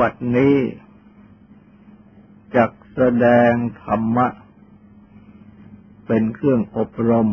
[0.06, 0.56] ัดนี้
[2.56, 4.26] จักแสดงธรรมะ
[6.06, 7.28] เป็นเครื่องอบรม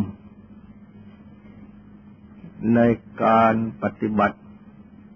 [2.75, 2.79] ใน
[3.23, 4.39] การปฏิบัติ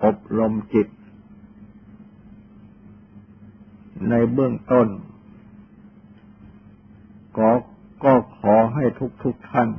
[0.03, 0.87] อบรมจิต
[4.09, 4.87] ในเบื้องต้น
[7.37, 7.51] ก็
[8.03, 9.69] ก็ขอให้ทุกทุกท่าน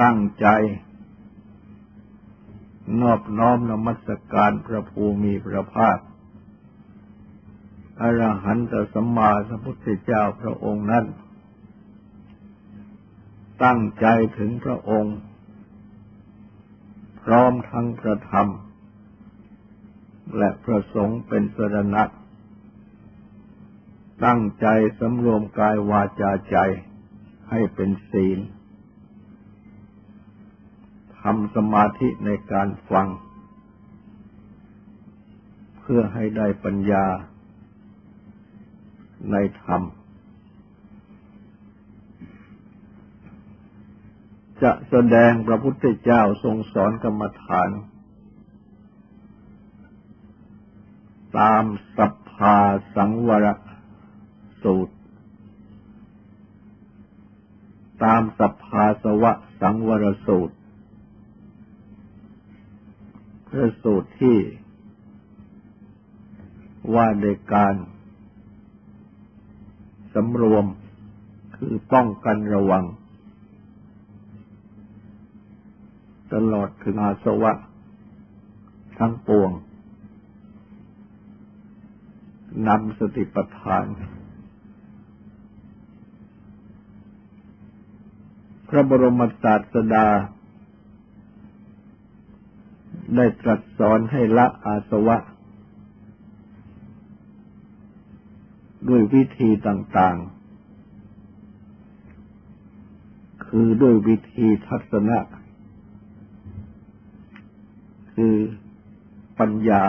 [0.00, 0.46] ตั้งใจ
[3.00, 5.98] นอบน้อมนมัสการพระภูมิพระภาค
[8.00, 11.04] อรหันตสัมมาสัมพุทธเจ้าพระองค์นั้น
[13.64, 14.06] ตั้งใจ
[14.38, 15.16] ถึงพระองค์
[17.22, 18.48] พร้อมทั้งพระธรรม
[20.36, 22.04] และพระสงฆ์เป็นสรณะ
[24.24, 24.66] ตั้งใจ
[25.00, 26.56] สำรวมกายวาจาใจ
[27.50, 33.08] ให้เป็นศีลำสมาธิในการฟัง
[35.80, 37.06] เพื่อให้ได้ปัญญา
[39.32, 39.82] ในธรรม
[44.62, 47.68] จะแสดงพระพุทธเจ้าทรงสอนกรรมฐาน
[51.38, 51.64] ตาม
[51.96, 52.56] สัพพา
[52.96, 53.46] สังวร
[54.62, 54.94] สูตร
[58.04, 60.56] ตามสัพพาสวะสังวรสูตร
[63.50, 64.38] พระสูตรที่
[66.94, 67.74] ว่าในการ
[70.14, 70.64] สำรวม
[71.56, 72.84] คือป้องกันระวัง
[76.32, 77.52] ตลอดถึงอาสวะ
[78.98, 79.50] ทั้งปวง
[82.68, 83.86] นำสติปัฏฐาน
[88.68, 90.06] พระบรมศาสดา
[93.16, 95.16] ได้ตรัสสอนให้ละอาสวะ
[98.88, 100.38] ด้วยวิธีต่างๆ
[103.46, 105.18] คือด้วยวิธีทัศนะ
[108.12, 108.34] คือ
[109.38, 109.82] ปัญญา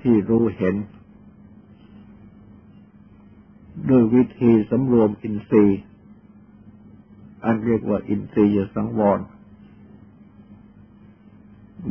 [0.00, 0.76] ที่รู้เห็น
[3.90, 5.80] ด้วยวิธีสำรวมอินทรีย์
[7.44, 9.18] อันเรียกว่าอินทรียสังวร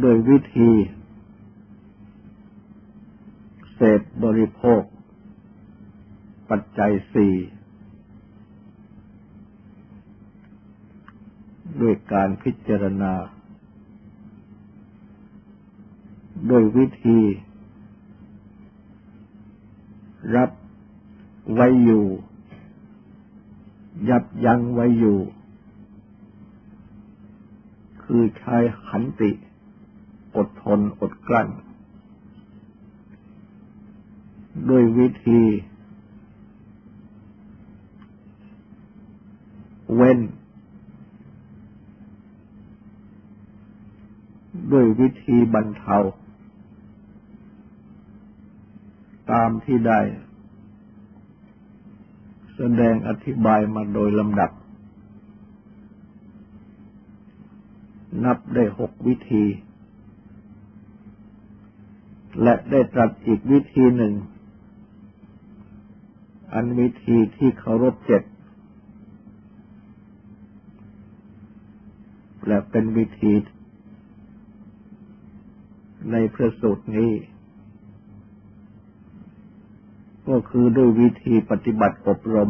[0.02, 0.72] โดยวิธี
[3.74, 4.82] เสพบริโภค
[6.50, 7.34] ปัจจัยสี่
[11.82, 13.14] ด้วยการพิจารณา
[16.48, 17.20] โดยวิธี
[20.36, 20.52] รับ
[21.54, 22.06] ไว้อยู่
[24.10, 25.20] ยับยั้งไว้อยู่
[28.04, 29.32] คือใช้ขันติ
[30.38, 31.48] อดทนอดกลั้น
[34.70, 35.42] ด้วยวิธี
[39.96, 40.20] เว้น
[44.72, 45.98] ด้วยวิธีบรรเทา
[49.32, 50.00] ตามที่ได้
[52.56, 54.52] แสดงอธิบายมาโดยลำดับ
[58.24, 59.44] นับได้หกวิธี
[62.42, 64.14] และได้ตรัสอีกวิธีหนึ่ง
[66.54, 68.24] อันวิธีที่เคารพเจ็ด
[72.48, 73.34] และเป็นวิธี
[76.12, 77.12] ในพระสูตรนี้
[80.28, 82.50] ก็คือด้วยวิธีปฏิบัติอบรม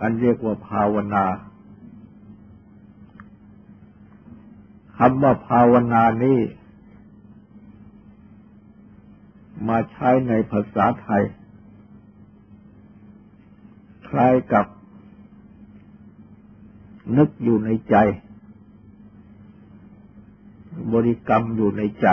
[0.00, 1.24] อันเรียกว่าภาวนา
[4.96, 6.38] คำว่าภาวนานี้
[9.68, 11.24] มาใช้ในภาษาไทย
[14.08, 14.66] คล้ายกับ
[17.16, 17.96] นึกอยู่ในใจ
[20.92, 22.08] บริกรรมอยู่ในใจ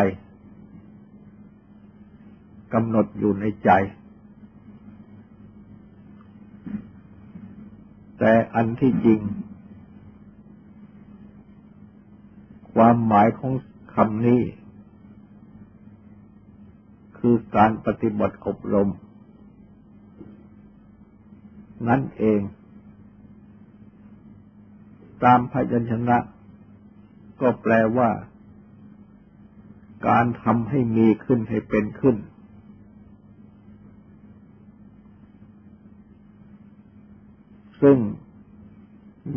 [2.74, 3.72] กำหนดอยู่ในใจ
[8.20, 9.20] แต่อันที่จริง
[12.74, 13.54] ความหมายของ
[13.96, 14.42] คำนี้
[17.28, 18.90] คือการปฏิบัติอบรม
[21.88, 22.42] นั่นเอง
[25.24, 26.18] ตามพยัญชนะ
[27.42, 28.10] ก็แปลว่า
[30.08, 32.18] การทำให้มีขึ้นให้เป็นขึ้น
[37.82, 37.98] ซึ่ง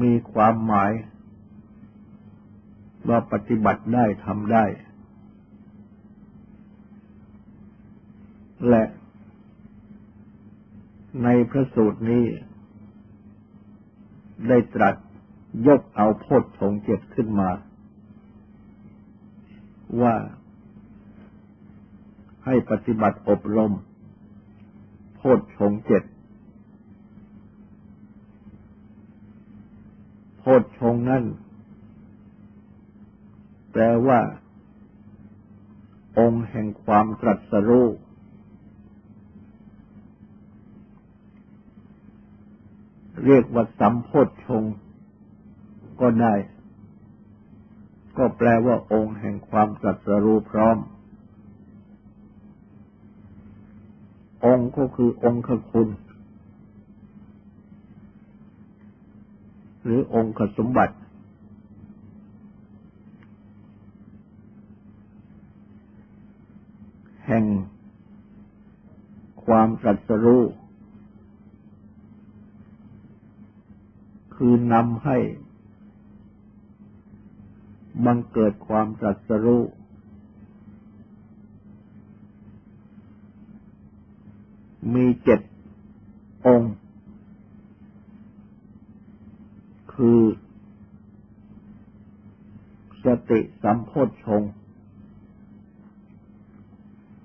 [0.03, 0.93] มีความหมาย
[3.09, 4.65] ว่าปฏิบัติได้ทำได้
[8.69, 8.85] และ
[11.23, 12.25] ในพระสูตรนี้
[14.49, 14.97] ได้ตรัส
[15.67, 17.51] ยกเอาโพชฌงเจ็ดขึ้นมา
[20.03, 20.15] ว่า
[22.45, 23.73] ให้ปฏิบัติอบรม
[25.17, 26.05] โพชฌงเจ็ด
[30.39, 31.25] โพชฌงนั่น
[33.73, 34.21] แปลว่า
[36.19, 37.89] องค์แห่งความตรัสรู้
[43.25, 44.11] เรียกว่าสัมโพ
[44.47, 44.63] ชง
[46.01, 46.35] ก็ได้
[48.19, 50.77] ก็แปลว่าองค์แห่งความตรัสรู้พร้อม
[54.45, 55.89] องค์ก็คือองค์คุณ
[59.85, 60.97] หรือองค์สมบัติ
[67.27, 67.45] แห่ง
[69.45, 70.43] ความตรัสรู้
[74.43, 75.19] คือนำให้
[78.05, 79.63] บังเกิดความตรัสรู้
[84.95, 85.41] มีเจ็ด
[86.47, 86.75] องค์
[89.95, 90.21] คือ
[93.05, 94.43] สติสัมโพชฌง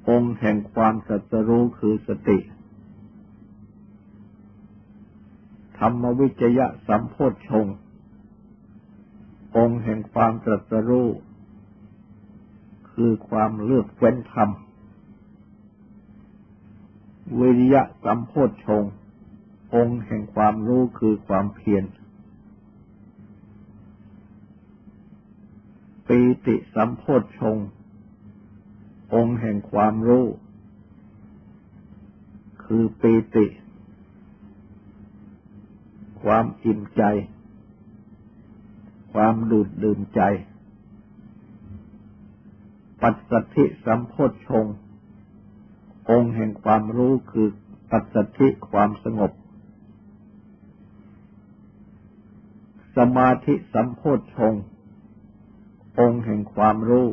[0.10, 2.38] องค์แห่งความตรัสรู้คือสติ
[5.86, 7.68] รรมวิจยะสัมโพชฌง
[9.58, 11.10] องค์แห่งความตรัสรู้
[12.92, 14.50] คือความเลือกเว้นธรรม
[17.40, 18.84] วิริยะสัมโพชฌง
[19.76, 21.84] องค์แห่งความรู้คือความเพียร
[26.08, 27.58] ปีติสัมโพชฌง
[29.14, 30.26] องค์แห่งความรู้
[32.64, 33.46] คือปีติ
[36.24, 37.04] ความอิ่มใจ
[39.14, 40.22] ความดูดดื่มใจ
[43.02, 44.66] ปัสสัทธิสัมโพชฌง
[46.10, 47.48] องค์แห่งความรู้คือ
[47.92, 49.32] ปัสสัทธิความสงบ
[52.98, 54.54] สมาธิสัมโพชฌง
[56.00, 57.08] องค์แห่งความรู้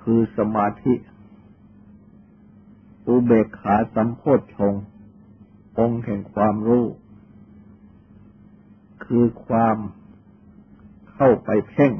[0.00, 0.94] คือสมาธิ
[3.06, 4.74] อุเบกขาสัมโพชฌง
[5.78, 6.86] องค์แห่งความรู้
[9.04, 9.76] คือความ
[11.12, 11.92] เข้าไปเพ่ง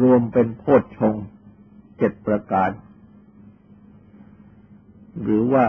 [0.00, 1.16] รวมเป็นโพชฌง
[1.98, 2.70] เจ็ดประการ
[5.22, 5.66] หรือว่า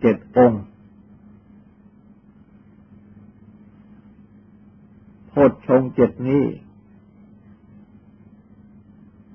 [0.00, 0.62] เจ็ดองค์
[5.28, 6.44] โพชฌงเจ็ดนี้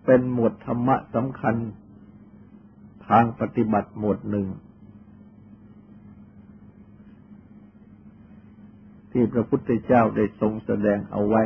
[0.05, 1.55] เป็นหมวดธรรมะสำคัญ
[3.07, 4.47] ทางปฏิบัติหมวดหนึ่ง
[9.11, 11.43] ที่พระพุทธเจ้าได้ทรงแสดงเอาไว้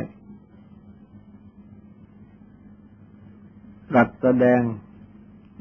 [3.94, 4.60] รัสแสดง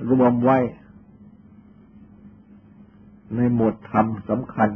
[0.10, 0.60] รวมไว้
[3.36, 4.70] ในหมวดธรรมสำคัญ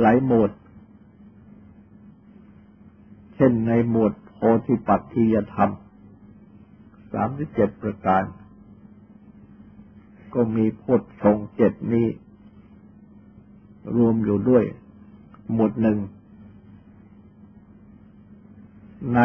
[0.00, 0.50] หลายหมวด
[3.44, 5.70] ช่นในหมวดโพธิปัจจียธรรม
[7.12, 8.22] สามสิบเจ็ดประการ
[10.34, 10.84] ก็มีโพ
[11.22, 12.06] ชงเจ็ดนี้
[13.96, 14.64] รวมอยู่ด้วย
[15.52, 15.98] หมวดหนึ่ง
[19.14, 19.20] ใน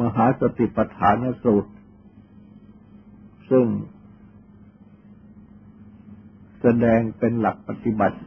[0.00, 1.72] มหาสติปัฏฐานสูตร
[3.50, 3.66] ซึ่ง
[6.60, 8.18] แสดงเป็นหลักปฏิบัติ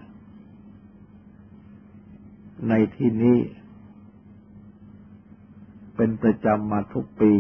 [2.70, 3.38] ในที่นี้
[5.98, 7.32] เป็นประจำมาทุกปี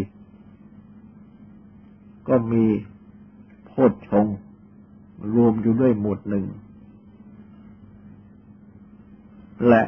[2.27, 2.65] ก็มี
[3.65, 3.71] โพ
[4.09, 4.25] ชง
[5.33, 6.45] รวมอยู่ด้วยหมวดหนึ่ง
[9.67, 9.83] และ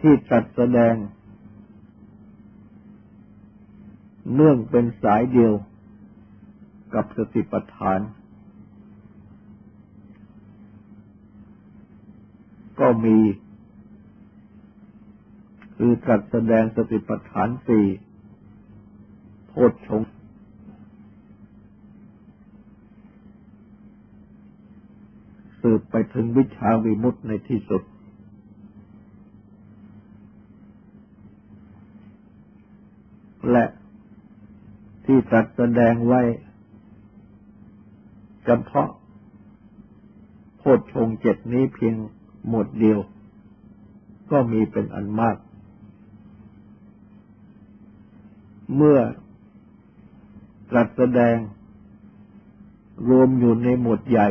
[0.00, 0.94] ที่จัดแสดง
[4.34, 5.52] เนื่องเป็นสายเดียว
[6.94, 8.00] กับสติปัฏฐาน
[12.80, 13.16] ก็มี
[15.80, 17.86] คือตรัสแสดงสติปัฏฐานสี่
[19.48, 20.02] โพชฌง
[25.60, 27.82] สืบไปถึงวิชาวิมุตในที่สุด
[33.50, 33.64] และ
[35.04, 36.22] ที่ตรัสแสดงไว้
[38.44, 38.88] เฉพาะ
[40.58, 41.94] โพชฌงเจ็ดนี้เพียง
[42.48, 42.98] หมดเดียว
[44.30, 45.36] ก็มีเป็นอันมาก
[48.76, 48.98] เมื่อ
[50.70, 51.36] ตรัสแสดง
[53.08, 54.28] รวมอยู่ในหมวดใหญ่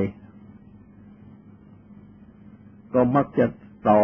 [2.93, 3.45] ก็มักจะ
[3.89, 4.01] ต่อ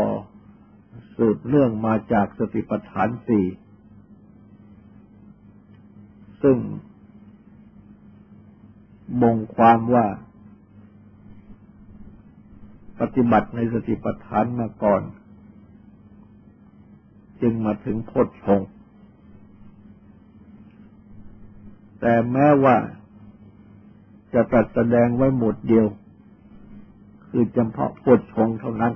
[1.17, 3.45] สืบเนื่องมาจากสติปัฏฐานสี่
[6.43, 6.57] ซึ่ง
[9.21, 10.05] บ่งความว่า
[12.99, 15.01] ปฏิบัติในสติปัฏฐานมาก่อน
[17.41, 18.61] จึงมาถึงโพชฌง
[22.05, 22.77] แต่แม้ว่า
[24.33, 25.88] จะตัดแสดงไว้หมดเดียว
[27.27, 28.93] คือเฉพาะโพชงเท่านั้น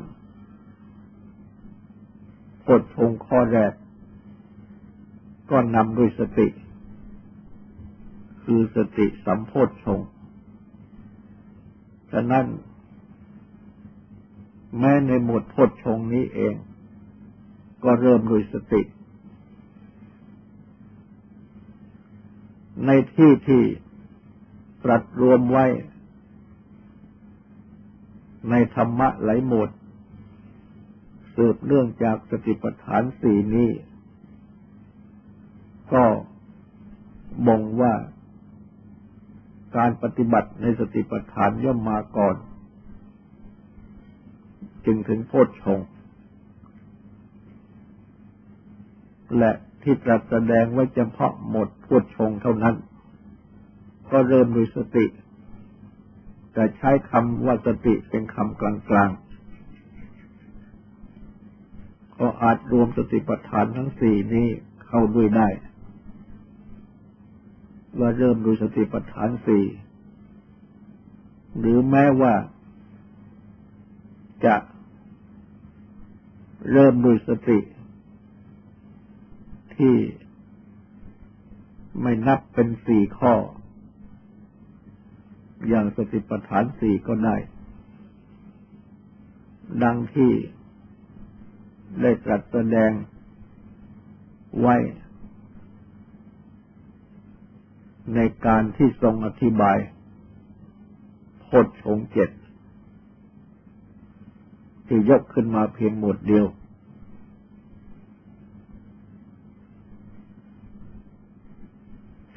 [2.61, 3.73] โพชงข้อแรก
[5.51, 6.47] ก็นำด้วยสติ
[8.43, 9.99] คือสติสัมโพธชง
[12.11, 12.45] ฉะนั้น
[14.79, 16.55] แม้ในหมวดโพชงนี้เอง
[17.83, 18.81] ก็เริ่มด้วยสติ
[22.85, 23.63] ในที่ที่
[24.83, 25.65] ตรัสรวมไว้
[28.49, 29.69] ในธรรมะหลายหมด
[31.35, 33.69] สืบเรื่องจากสติปัฏฐานสี่นี้
[35.93, 36.05] ก็
[37.47, 37.93] บ่งว่า
[39.77, 42.35] การปฏิบัติในสติปัฏฐานย่อมมาก่อน
[44.85, 45.79] จึงถึงโพชฌง
[49.37, 49.51] และ
[49.83, 52.75] ที่ตรัสแสดงไว้เฉพาะหมดโพชงเท่านั้น
[54.11, 55.05] ก็เริ่มด้วยสติ
[56.53, 58.63] แต่ใช้คำว่าสติเป็นคำก
[58.95, 59.27] ลางๆ
[62.19, 64.47] ก็อาจรวมสติปัฏฐานทั้งสี่นี้
[64.87, 65.47] เข้าด้วยได้
[67.99, 69.63] ว่าเริ่มด้วยสติปัฏฐานสี่
[71.59, 72.33] หรือแม้ว่า
[74.45, 74.55] จะ
[76.71, 77.59] เริ่มด้วยสติ
[79.77, 79.95] ที่
[82.01, 83.33] ไม่นับเป็นสี่ข้อ
[85.67, 87.35] อย่างสติปัฏฐานสี่ก็ได้
[89.83, 90.31] ดังที่
[92.01, 92.91] ได้ตรัสแสดง
[94.59, 94.75] ไว้
[98.15, 99.77] ในการที่ทรงอธิบาย
[101.45, 102.29] โพชฌงเจ็ด
[104.87, 106.45] ที่ยกขึ้นมาเพียงหมดเดียว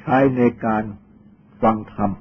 [0.11, 0.83] ช้ในการ
[1.61, 2.11] ฟังธรรม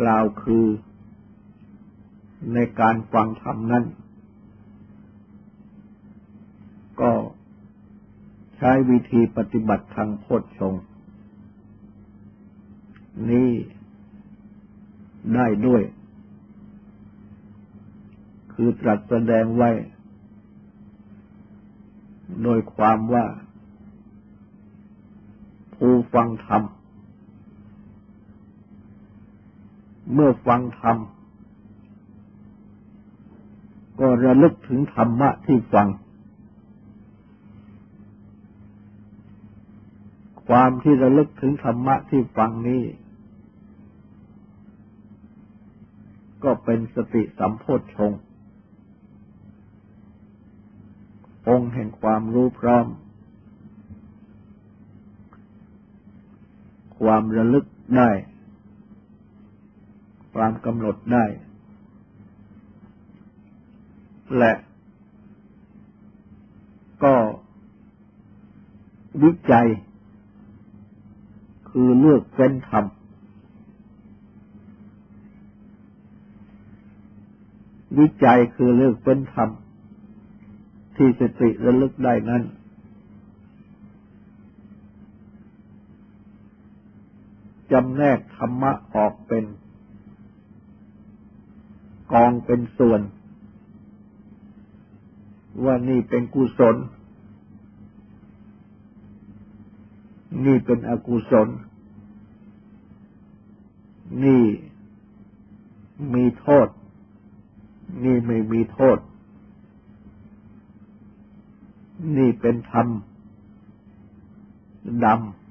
[0.00, 0.66] กล่าวคือ
[2.54, 3.84] ในการฟังธรรมนั้น
[7.00, 7.12] ก็
[8.56, 10.74] ใช้วิธีปฏิบัติทางโพชฌง
[13.30, 13.50] นี้
[15.34, 15.82] ได้ด้วย
[18.52, 19.70] คือตรัสแสดงไว้
[22.42, 23.26] โดยความว่า
[25.84, 26.62] ผู้ฟังธรรม
[30.12, 30.96] เมื่อฟังธรรม
[34.00, 35.88] ก็ระลึกถึงธรรมะที่ฟัง
[40.46, 42.84] ความที่ระลึกถึงธรรมะที่ฟังนี้
[46.44, 48.12] ก็เป็นสติสัมโพธชง
[51.48, 52.86] องค์แห่งความรู้พร้อม
[57.02, 57.66] ความระลึก
[57.96, 58.10] ได้
[60.34, 61.24] ความกำหนดได้
[64.38, 64.52] และ
[67.04, 67.14] ก็
[69.22, 69.68] วิจัย
[71.70, 72.84] คือเลือกเฟ้นธรรม
[77.98, 79.48] วิจัยคือเลือกเฟ้นธรรม
[80.96, 82.42] ที่สติระลึกได้นั้น
[87.72, 89.44] จำแนกธรรมะออกเป็น
[92.12, 93.00] กองเป็นส่วน
[95.64, 96.76] ว่านี่เป็นกุศล
[100.44, 101.48] นี่เป็นอกุศล
[104.24, 104.44] นี่
[106.14, 106.68] มีโทษ
[108.04, 108.98] นี่ไม่มีโทษ
[112.16, 112.86] นี่เป็นธรรม
[115.04, 115.41] ดำ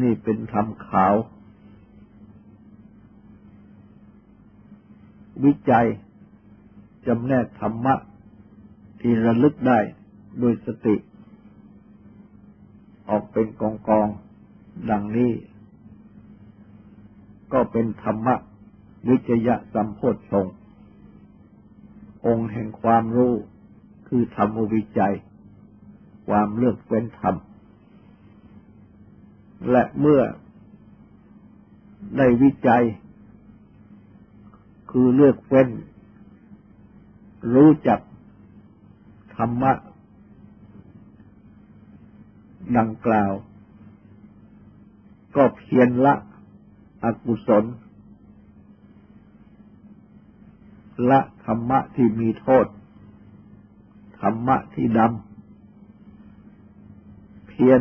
[0.00, 1.14] นี่เป็นธรรมขาว
[5.44, 5.86] วิจัย
[7.06, 7.94] จำแนกธรรมะ
[9.00, 9.78] ที่ระลึกได้
[10.38, 10.96] โดยสติ
[13.08, 14.08] ออกเป็นกองกอง
[14.90, 15.32] ดังนี้
[17.52, 18.34] ก็เป็นธรรมะ
[19.08, 20.46] วิจยะสัมโพธชง
[22.26, 23.32] องค์แห่งความรู้
[24.08, 25.14] คือธรรมวิจัย
[26.28, 27.36] ความเลือกเว้นธรรม
[29.70, 30.22] และเมื่อ
[32.16, 32.84] ได้วิจัย
[34.90, 35.68] คือเลือกเว้น
[37.54, 38.00] รู้จัก
[39.36, 39.72] ธรรมะ
[42.76, 43.32] ดังกล่าว
[45.36, 46.14] ก็เพียรละ
[47.04, 47.64] อกุศล
[51.10, 52.66] ละธรรมะที่มีโทษ
[54.20, 57.80] ธรรมะที่ดำ เพียร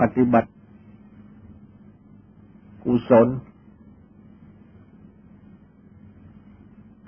[0.00, 0.51] ปฏิบัติ
[2.84, 3.28] กุศล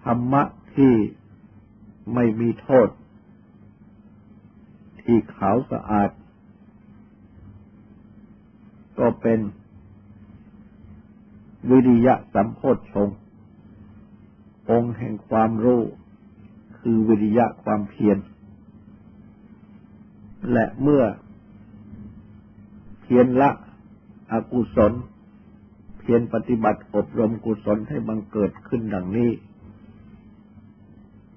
[0.04, 0.42] ธรรมะ
[0.74, 0.94] ที่
[2.14, 2.88] ไม่มีโทษ
[5.02, 6.10] ที่ขาวสะอาด
[8.98, 9.40] ก็เป็น
[11.70, 13.08] วิริยะสัมโพธชง
[14.70, 15.82] องค์แห่งความรู้
[16.78, 18.18] คือวิริยะความเพียร
[20.52, 21.04] และเมื่อ
[23.00, 23.50] เพียรละ
[24.32, 24.92] อกุศล
[26.06, 29.30] เพียรปฏิบัติอบรมกุศลให้บังเกิดขึ้นดังนี้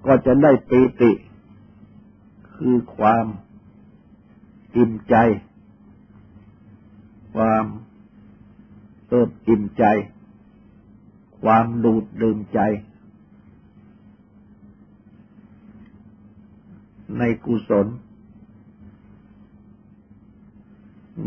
[0.06, 1.12] ก็จะได้ปีติ
[2.54, 3.26] คือความ
[4.76, 5.16] อิ่มใจ
[7.34, 7.64] ความ
[9.08, 9.84] เอิบอิ่มใจ
[11.42, 12.60] ความดูดดื่มใจ
[17.18, 17.86] ในกุศล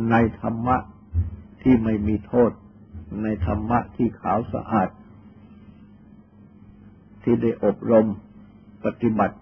[0.09, 0.77] ในธรรมะ
[1.61, 2.51] ที่ไม่มีโทษ
[3.21, 4.89] ในธรรมะที่ขาวสะอาด
[7.23, 8.05] ที่ได้อบรม
[8.85, 9.37] ปฏิบัติ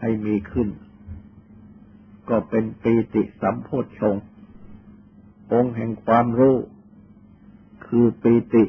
[0.00, 0.68] ให้มีขึ้น
[2.28, 4.16] ก็เป็นปีติสัมโพชฌง
[5.52, 6.56] องค์แห่งความรู้
[7.86, 8.64] คือปีติ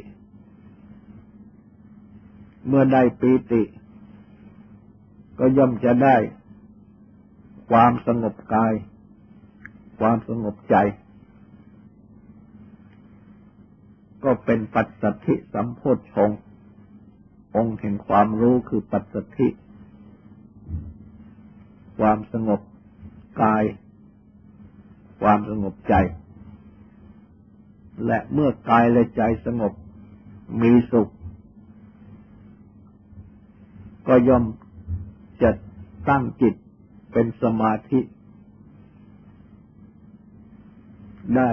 [2.68, 3.64] เมื่อได้ปีติ
[5.40, 6.18] ก็ย่อมจะได้
[7.70, 8.74] ความสงบกาย
[10.00, 10.76] ความสงบใจ
[14.26, 16.30] ก็เป็นปัจสัทธิสัมโพธชง
[17.56, 19.48] องค์แห่งความรู้คือปัจสัทธิ
[21.98, 22.62] ความสงบ
[23.42, 23.64] กาย
[25.22, 25.94] ความสงบใจ
[28.06, 29.74] และเมื่อกายและใจสงบ
[30.62, 31.10] มีสุข
[34.08, 34.44] ก็ย่อม
[35.42, 35.52] จะ
[36.10, 36.56] ตั้งจิต
[37.12, 38.00] เป็นสมาธิ
[41.36, 41.50] ได้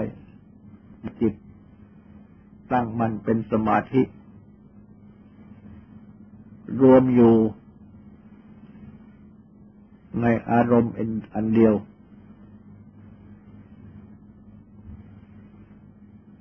[1.21, 1.35] จิต
[2.73, 4.03] ตั้งมันเป็นสมาธิ
[6.83, 7.35] รวมอยู่
[10.21, 10.95] ในอารมณ์
[11.35, 11.75] อันเดียว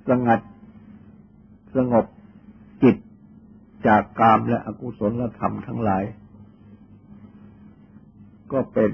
[0.08, 0.40] สงัด
[1.76, 2.06] สงบ
[2.82, 2.96] จิต
[3.86, 6.04] จากกามและอกุศลธรรมทั้งหลาย
[8.52, 8.90] ก็เป็น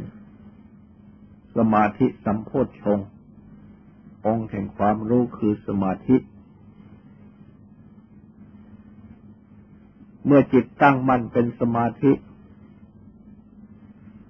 [1.56, 2.98] สมาธิสัมโพชฌง
[4.26, 6.16] องค์แห่งความรู้คือสมาธิ
[10.30, 12.12] เมื่อจิตตั้งมั่นเป็นสมาธิ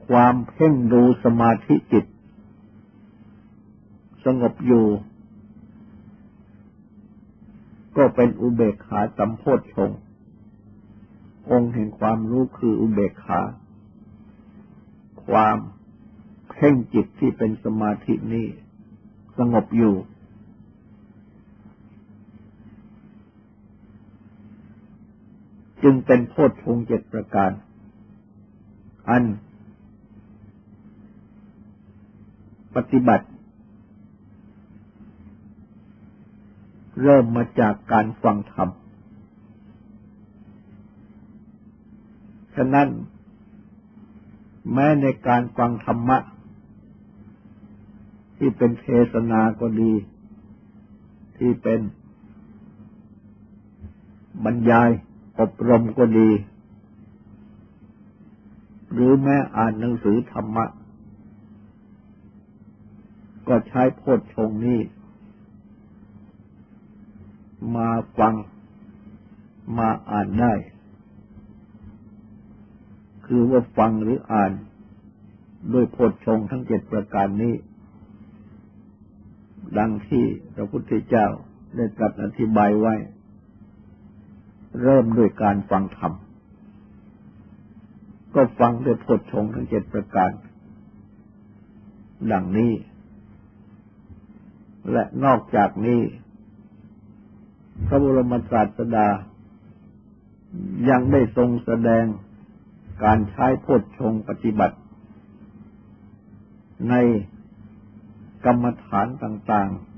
[0.09, 2.05] ความเพ่งดูสมาธิจิต
[4.25, 4.87] สงบอยู่
[7.97, 9.91] ก็เป็นอุเบกขาสัมโพชง
[11.51, 13.41] องค์แห่งความรู้คืออุเบกขา
[15.27, 15.59] ความ
[16.51, 18.47] เพ่งจิตที่เป็นสมาธินี้
[19.39, 19.95] สงบอยู่
[25.83, 27.51] จึงเป็นโพชฌงเจ็ดประการ
[29.09, 29.25] อัน
[32.75, 33.27] ปฏิบัติ
[37.03, 38.69] เริ่มมาจากการฟังธรรม
[42.57, 42.89] ฉะนั้น
[44.73, 46.19] แม้ในการฟังธรรมะ
[48.37, 49.93] ที่เป็นเทศนาก็ดี
[51.39, 51.81] ที่เป็น
[54.45, 54.91] บรรยาย
[55.41, 56.31] อบรมก็ดี
[58.93, 60.67] หรือแม้อ่านหนังสือธรรมะ
[63.49, 64.81] ก็ใช้โพชฌงนี้
[67.77, 68.35] มาฟัง
[69.79, 70.55] มาอ่านได้
[73.27, 74.53] คือว่าฟังหรืออ่าน
[75.73, 77.55] ด้วยโพชฌงทั้งเจ็ดประการนี้
[79.79, 80.25] ดังที่
[80.55, 81.27] พระพุทธเจ้า
[81.77, 82.95] ได้ตรัสอธิบายไว้
[84.83, 86.13] เริ่มด้วยการฟังธรรม
[88.35, 90.31] ก็ฟังด้วยพดชงทั้งเจ็ดประการ
[92.33, 92.73] ดังนี้
[94.93, 96.01] และนอกจากนี้
[97.87, 99.09] พระบรมศาสดา
[100.91, 102.05] ยังได้ทรงแสดง
[103.05, 103.67] การใช้โพ
[103.99, 104.77] ชงปฏิบัติ
[106.91, 106.95] ใน
[108.45, 109.89] กรรมฐานต่าง ๆ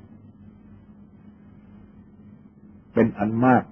[2.92, 3.62] เป็นอันมาก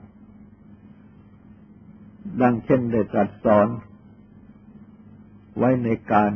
[2.41, 3.69] ดังเช่นได้ตรัสสอน
[5.57, 6.31] ไว้ในการ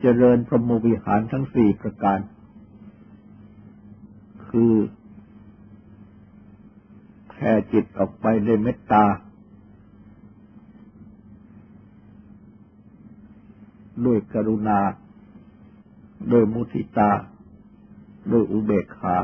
[0.00, 2.18] เจริญพรหมวิหารทั้งสี่ประการ
[4.48, 4.74] คือ
[7.28, 9.04] แผ่จิตออกไปด้วยเมตตา
[14.04, 14.80] ด้วยกรุณา
[16.28, 17.10] โดยมุทิตา
[18.28, 19.16] โดยอุเบกขา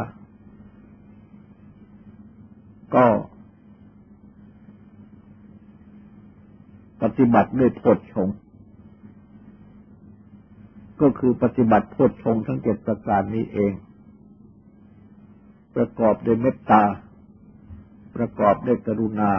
[2.95, 3.07] ก็
[7.03, 8.29] ปฏิบัติด้วยโพชฌง
[11.01, 13.73] ก็คือปฏิบัติโพชฌงทั้งเจ็ดประการนี้เอง
[15.77, 16.83] ประกอบด้วยเมตตา
[18.17, 19.33] ประกอบด้วยกรุณา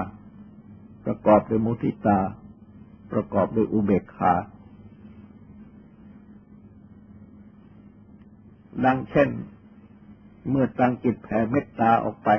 [1.06, 2.20] ประกอบด้วยมุทิตา
[3.12, 4.34] ประกอบด้วยอุเบกขา
[8.86, 9.30] ดังเช่น
[10.50, 12.30] เมื่อตั้งจิตแผ่เมตตาออกไป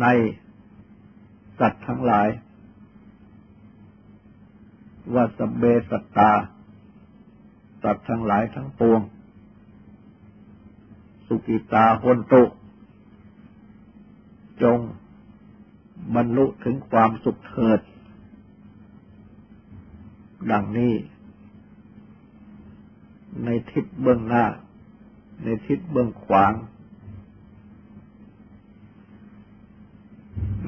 [0.00, 0.06] ใน
[1.58, 2.28] สัตว์ทั้งหลาย
[5.14, 6.32] ว่าสเบสตา
[7.82, 9.00] สัตว์ทั้งหลายทั้งปวง
[11.26, 12.42] สุกิตาหนตุ
[14.62, 14.78] จง
[16.14, 17.80] บรรลุถึงความสุขเถิด
[20.50, 20.94] ดังนี้
[23.44, 24.44] ในทิศเบื้องหน้า
[25.44, 26.52] ในทิศเบื้องขวาง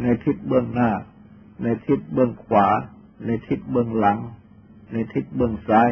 [0.02, 0.90] ในทิศเบื้องหน้า
[1.62, 2.66] ในทิศเบื้องขวา
[3.26, 4.18] ในทิศเบื้องหลัง
[4.92, 5.90] ในทิศเบื้องซ้าย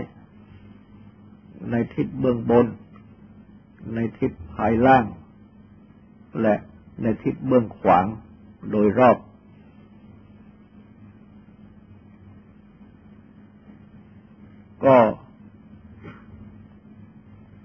[1.70, 2.66] ในทิศเบื้องบน
[3.94, 5.04] ในทิศภายล่าง
[6.40, 6.54] และ
[7.02, 8.06] ในทิศเบื้องขวาง
[8.70, 9.18] โดยรอบ
[14.84, 14.96] ก็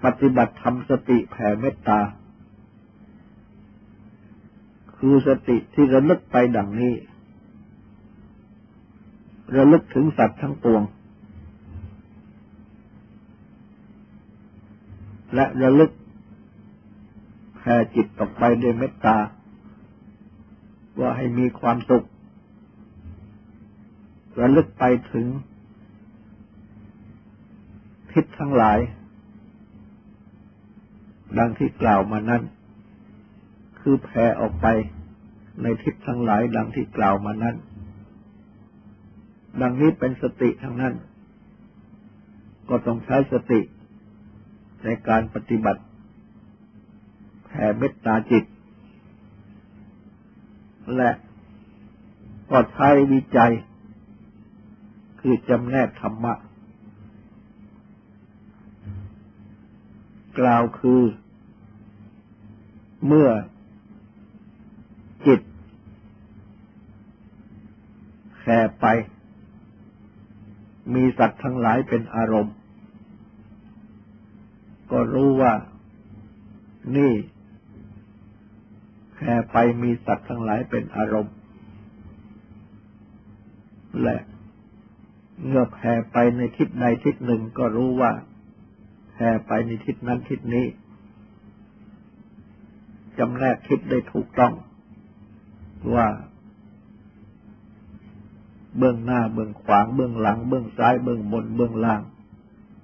[0.03, 1.99] ปฏิบัติทำสติแผ่เมตตา
[5.05, 6.93] คือสติที่ระลึกไปดังนี้
[9.55, 10.83] ระลึกถึงสัตว์ทั้งปวง
[15.35, 15.91] และระลึก
[17.57, 19.17] แผ่จิตออกไปด้วยเมตตา
[20.99, 22.07] ว่าให้มีความสุข
[24.39, 25.25] ระลึกไปถึง
[28.11, 28.79] ทิศทั้งหลาย
[31.37, 32.43] ดังที่กล่าวมานั้น
[33.83, 34.67] คือแผ่ออกไป
[35.61, 37.55] ในทิศทั้งหลายดังที่กล่าวมานั้น
[39.61, 40.93] ดังนี้เป็นสติทั้งนั้น
[42.69, 43.59] ก็ต้องใช้สติ
[44.83, 45.81] ในการปฏิบัติ
[47.45, 48.43] แผ่เมตตาจิต
[50.95, 51.11] และ
[52.51, 53.51] ก็ใช้วิจัย
[55.19, 56.33] คือจำแนกธรรมะ
[60.39, 61.01] กล่าวคือ
[63.07, 63.29] เมื่อ
[65.27, 65.41] จิต
[68.37, 68.85] แผ่ไป
[70.93, 72.55] มีสัตว์ทั้งหลายเป็นอารมณ์
[74.91, 75.53] ก็รู้ว่า
[76.97, 77.13] นี่
[79.15, 81.35] แค่ไปมีสัตว์ทั้งหลายเป็นอารมณ์
[84.03, 84.17] และ
[85.45, 88.11] เมื่อแผ่ไปในทิศใดทิศหนึ่งก็รู้ว่า
[89.11, 90.65] แผ่ไปในทิศนั้นทิศนี้
[93.17, 94.53] จำแนกทิศได้ถูกต้อง
[95.95, 96.07] ว่า
[98.77, 102.01] เบื้องหน้าเบื้องขวางเบื้องหลัง เบื้องซ้ายเบื้องบนเบื้องล่าง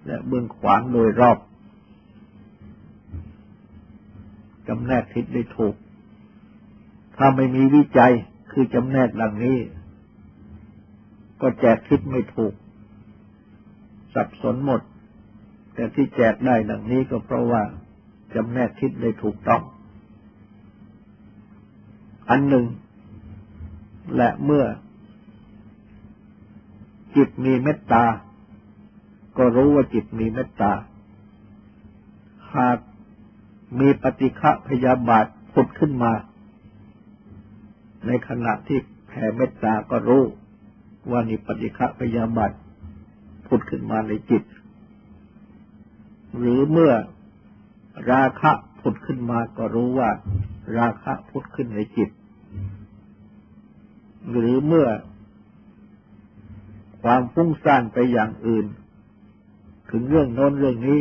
[0.05, 1.37] และเบื้องขวางโดยรอบ
[4.67, 5.75] จำแนกทิศได้ถูก
[7.17, 8.13] ถ้าไม่มีวิจัย
[8.51, 9.57] คือจำแนกดังนี้
[11.41, 12.53] ก็แจกทิศไม่ถูก
[14.13, 14.81] สับสนหมด
[15.73, 17.63] แต่ที่แจกได้ดังนี้ก็เพราะว่า
[18.35, 19.61] จำแนกทิศได้ถูกต้อง
[22.29, 22.65] อันหนึ่ง
[24.15, 24.65] และเมื่อ
[27.15, 28.05] จิตมีเมตตา
[29.37, 30.71] ก็รู้ว่าจิตมีเมตตา
[32.55, 32.77] หาก
[33.79, 36.13] มีปฏิฆะพยาบาทผุดขึ้นมา
[38.05, 40.23] ในขณะที่แผ่เมตตาก็รู้
[41.09, 42.51] ว่านี่ปฏิฆะพยาบาท
[43.47, 44.43] ผุดขึ้นมาในจิต
[46.37, 46.93] หรือเมื่อ
[48.11, 50.09] ราคะผุดขึ้นมาก็รู้ว่า
[50.77, 52.09] ราคะผุดขึ้นในจิต
[54.31, 54.87] หรือเมื่อ
[57.03, 58.65] ความฟุ้งซ่านไปอย่างอื่น
[59.89, 60.99] ถึงเรื่องโน้นเรื่องนี้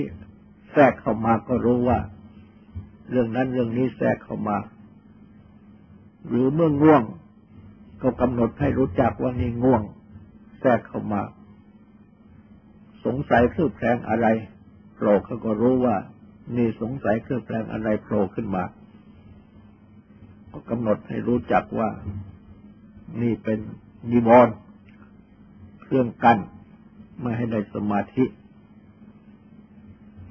[0.73, 1.99] แทรกเข้ามาก็รู้ว่า
[3.11, 4.59] เรื่องนั้นเรื่องนี้แทรกเข้ามา
[6.29, 7.03] หรือเมื่อง่วง
[8.03, 9.83] ก็กำหนดให้รู้จักว่านี่ง่วง
[10.61, 11.23] แทรกเข้ามา
[13.05, 14.27] สงสัยเคลืบแคลงอะไร
[14.95, 15.97] โผล่เขาก็รู้ว่า
[16.57, 18.65] นี่สงสัยเคลืบแคลงอะไรโผล่ขึ้นมา
[20.53, 21.89] ก็กำหนดให้รู้จักว่า
[23.23, 23.59] นี่เป็น
[24.11, 24.55] นิวรณ์
[25.83, 26.39] เครื่องกั้น
[27.21, 28.25] ไม่ให้ได้สมาธิ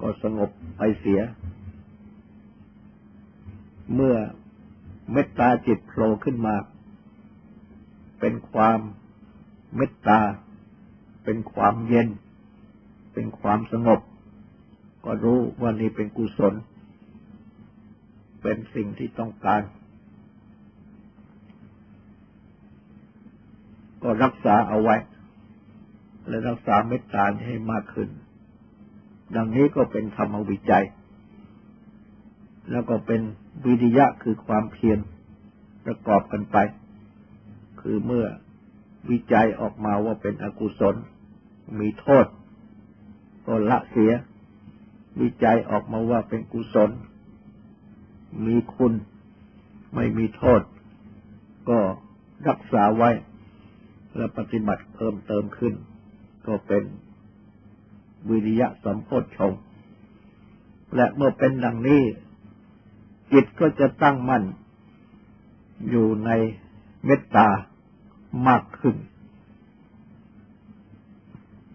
[0.01, 1.21] ก็สงบไปเสีย
[3.93, 4.15] เมื่อ
[5.11, 6.55] เมตตาจิตโผล่ขึ้นมา
[8.19, 8.79] เป็นความ
[9.75, 10.19] เมตตา
[11.23, 12.07] เป็นความเย็น
[13.13, 13.99] เป็นความสงบ
[15.05, 16.53] ก็รู้ว่านี่เป็นกุศล
[18.41, 19.61] เป็นสิ่งที่ต้องการ
[24.03, 24.95] ก็รักษาเอาไว้
[26.27, 28.09] และรักษาเมตตาให้มากขึ้น
[29.35, 30.85] ดังนี้ก็เป็นธรรมวิจัย
[32.71, 33.21] แล้วก็เป็น
[33.65, 34.99] วิริยะคือความเพียร
[35.85, 36.57] ประกอบกันไป
[37.81, 38.25] คือเมื่อ
[39.09, 40.95] วิจัยออกมาว่าเป็นอกุศล
[41.79, 42.25] มีโทษ
[43.47, 44.11] ก็ละเสีย
[45.21, 46.89] วิจัยออกมาว่าเป็นกุศล
[48.45, 48.93] มีคุณ
[49.95, 50.61] ไม่มีโทษ
[51.69, 51.79] ก็
[52.47, 53.09] รักษาไว้
[54.17, 55.73] และปฏิบัติเพิ่มเติมขึ้น
[56.47, 56.83] ก็เป็น
[58.29, 59.53] วิริยะสัมโพชฌง
[60.95, 62.01] และเมื่อเป็นดังนี้
[63.33, 64.43] จิตก็จะตั้งมั่น
[65.89, 66.29] อยู่ใน
[67.05, 67.47] เมตตา
[68.47, 68.95] มากขึ้น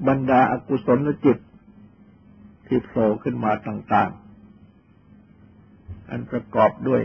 [0.09, 1.39] บรรดาอากุศลจิต
[2.67, 4.11] ที่โผล่ขึ้นมาต่าง
[5.31, 7.03] ๆ อันประกอบด้วย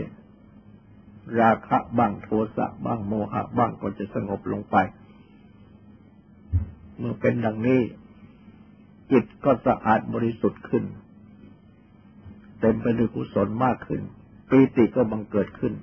[1.40, 4.76] ราคะบ้างโทสะบ้างโมหะบ้างก็จะสงบลงไป
[6.98, 7.80] เมื่อเป็นดังนี้
[9.12, 10.84] จิตก็สะอาดบริสุทธิ์ขึ้น
[12.60, 14.02] เต็มไปด้วยกุศลมากขึ้น
[14.50, 15.74] ปีติก็บังเกิดขึ้น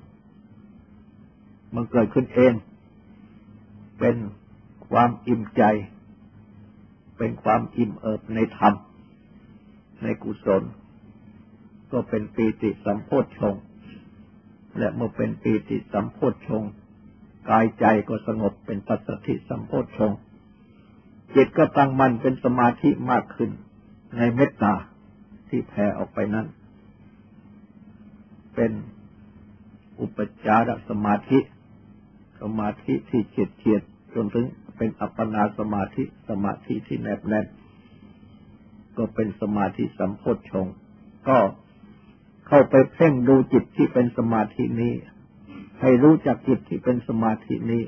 [1.75, 2.54] บังเกิดขึ้นเอง
[3.99, 4.15] เป็น
[4.89, 5.63] ความอิ่มใจ
[7.17, 8.73] เป็นความอิ่มเอิบในธรรม
[10.04, 10.63] ในกุศล
[11.91, 13.56] ก็เป็นปีติสัมโพธชง
[14.78, 16.63] และเมื่อเป็นปีติสัมโพธชง
[17.49, 20.12] กายใจก็สงบเป็นปัสสติสัมโพธชง
[21.36, 23.52] จิตก็ตั้งมั่นเป็นสมาธิมากขึ้น
[24.17, 24.74] ในเมตตา
[25.50, 26.48] ที่แผ่ออกไปนั้น
[28.56, 28.71] เป็น
[30.00, 31.39] อุปจารสมาธิ
[32.41, 33.82] สมาธิที่เฉียดเฉียด
[34.15, 34.45] จนถึง
[34.78, 37.45] เป็นอัปปนาสมาธิสมาธิที่แนบแน่น
[38.98, 40.67] ก็เป็นสมาธิสัมโพชฌง
[41.28, 41.38] ก็
[42.48, 44.93] เข้าไปเพ่งดูจิตที่เป็นสมาธินี้
[45.82, 47.84] ให้รู้จักจิตที่เป็นสมาธินี้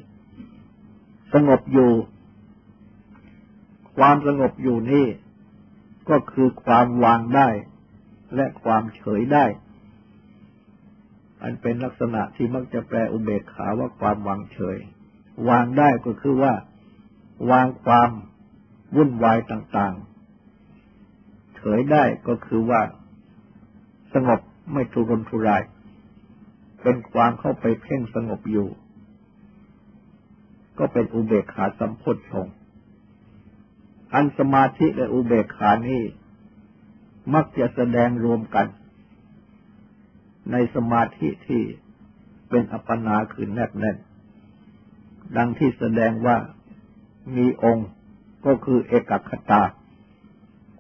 [1.33, 1.91] สงบอยู่
[3.97, 5.07] ความสงบอยู่นี่
[6.09, 7.49] ก็คือความวางได้
[8.35, 9.45] และความเฉยได้
[11.41, 14.77] อันเป็นลักษณะที่มักจะแปลอุเบกขาว่าความวางเฉย
[15.49, 16.53] วางได้ก็คือว่า
[17.51, 18.09] วางความ
[18.95, 19.95] วุ่นวายต่าง
[20.75, 22.81] ๆ เฉยได้ก็คือว่า
[24.13, 24.39] สงบ
[24.73, 25.63] ไม่ทุรนทุราย
[26.81, 28.67] เป็นความเข้าไปเพ่งสงบอยู่
[30.77, 32.47] ก็เป็นอุเบกขาสัมโพชง
[34.13, 36.03] อันสมาธิและอุเบกขานี้
[37.33, 38.67] มักจะแสดงรวมกัน
[40.51, 41.63] ในสมาธิที่
[42.49, 43.97] เป็นอัปปนาคือแนบแน่น
[45.37, 46.37] ดังที่แสดงว่า
[47.35, 47.89] มีองค์
[48.45, 49.61] ก็คือเอกคตา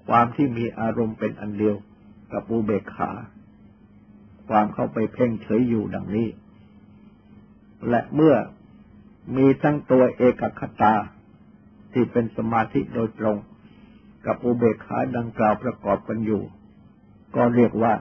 [0.07, 1.75] ความที่มีอารมณ์เป็นอันเดียว
[2.31, 3.11] กับอุเบกขา
[4.49, 6.27] ความเข้าไปเพ่งเฉยอยู่ดังนี้
[7.89, 8.35] และเมื่อ
[9.37, 10.93] มีทั้งตัวเอกคตา
[11.93, 13.37] ที่เป็นสมาธิโดยตรง
[14.25, 16.43] กับอุเบกขาดังกล่าวประกอบกันอยู่
[17.35, 17.93] ก็เรียกว่า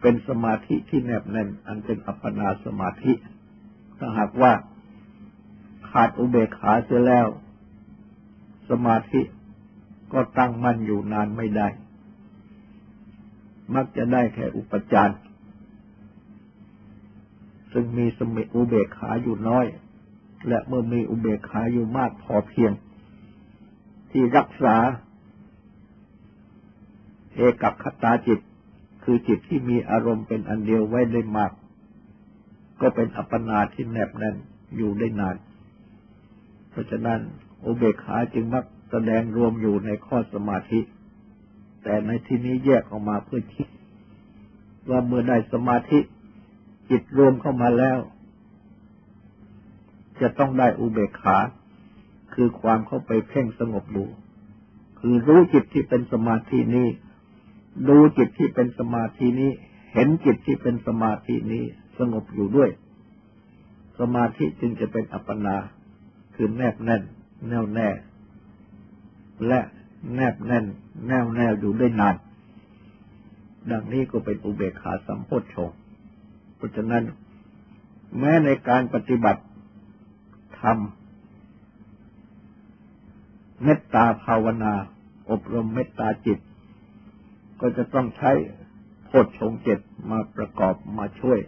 [0.00, 3.12] เป็นสมาธิที่แนบแน่น อันเป็นอัปปนาสมาธิ
[3.98, 4.52] ถ้าหากว่า
[5.90, 7.26] ขาดอุเบกขาเสียแล้ว
[8.70, 9.20] สมาธิ
[10.12, 11.68] ก็ตั้งมั่นอยู่นานไม่ได้
[13.74, 15.14] มักจะได้แค่อุปจาร
[17.72, 19.66] ซึ่งมีสมิอุเบกขาอยู่น้อย
[20.48, 22.72] และเมื่อมีอุเบกขาอยู่มากพอเพียง
[24.10, 24.76] ที่รักษา
[27.34, 28.40] เอกับคตาจิต
[29.04, 31.52] คือจิตที่มีอารมณ์เป็นอันเดียวไว้ได้มาก
[32.80, 34.36] ก็เป็นอัปปนาที่แนบแน่น
[34.76, 35.36] อยู่ได้นาน
[36.70, 37.20] เพราะฉะนั้น
[37.64, 40.80] อุเบกขาจึงมักแสดงรวมอยู่ในข้อสมาธิ
[41.82, 43.68] แต่ในที่นี้แยกออกมาเพื่อคิด
[44.88, 46.00] ว่าเมื่อได้สมาธิ
[46.90, 47.98] จิตรวมเข้ามาแล้ว
[50.20, 51.38] จะต้องได้อุเบกขา
[52.34, 54.04] คือความเข้าไปเพ่งสงบดู
[55.00, 56.88] คือรู้จิตที่เป็นสมาธินี้
[57.88, 59.50] ดูจิตที่เป็นสมาธินี้
[59.94, 61.64] เห็นจิตที่เป็นสมาธินี้
[61.98, 62.70] สงบอยู่ด้วย
[63.98, 65.56] สมาธิจึงจะเป็นอัปปนา
[66.34, 67.02] คือแนบแน่น
[67.48, 67.88] แน่วแน่
[69.46, 69.60] และ
[70.14, 70.64] แนบแน่น
[71.06, 72.16] แน่วแน่อยู่ได้นาน
[73.70, 75.70] ดังนี้ก็เป็นอุเบกขาสัมโพชฌง
[76.56, 77.04] เพราะฉะนั้น
[78.18, 79.42] แม้ในการปฏิบัติ
[80.60, 80.78] ธรรม
[83.64, 84.74] เมตตาภาวนา
[85.30, 86.38] อบรมเมตตาจิต
[87.60, 88.32] ก็จะต้องใช้
[89.06, 89.78] โพชฌงเจ็ด
[90.10, 91.40] มาประกอบมาช่วย